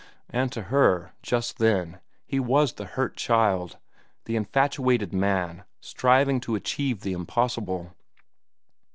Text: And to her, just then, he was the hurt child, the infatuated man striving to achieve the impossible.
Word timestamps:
And 0.31 0.51
to 0.53 0.63
her, 0.63 1.13
just 1.21 1.59
then, 1.59 1.99
he 2.25 2.39
was 2.39 2.73
the 2.73 2.85
hurt 2.85 3.15
child, 3.17 3.77
the 4.25 4.35
infatuated 4.35 5.13
man 5.13 5.63
striving 5.79 6.39
to 6.39 6.55
achieve 6.55 7.01
the 7.01 7.13
impossible. 7.13 7.93